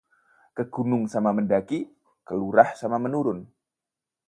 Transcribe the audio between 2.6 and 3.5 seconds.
sama menurun